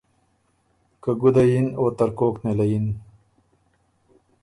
[1.01, 2.87] که ګُده یِن او ترکوک نېله یِن